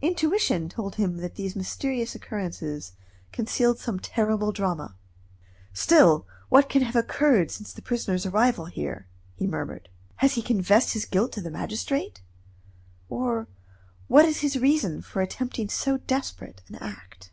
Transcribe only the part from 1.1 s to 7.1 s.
that these mysterious occurrences concealed some terrible drama. "Still, what can have